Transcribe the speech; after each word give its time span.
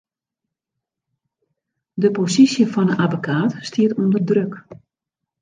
De 2.01 2.09
posysje 2.15 2.65
fan 2.73 2.89
'e 2.91 2.95
abbekaat 3.05 3.51
stiet 3.67 3.91
ûnder 4.01 4.23
druk. 4.29 4.53